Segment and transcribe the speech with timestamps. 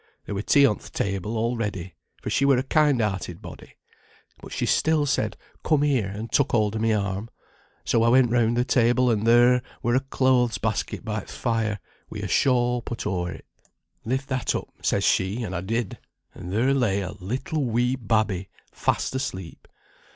[0.25, 1.93] There were tea on th' table all ready;
[2.23, 3.75] for she were a kind hearted body.
[4.41, 7.29] But she still said, 'Come here,' and took hold o' my arm.
[7.85, 11.79] So I went round the table, and there were a clothes basket by th' fire,
[12.09, 13.45] wi' a shawl put o'er it.
[14.03, 15.99] 'Lift that up,' says she, and I did;
[16.33, 19.67] and there lay a little wee babby fast asleep.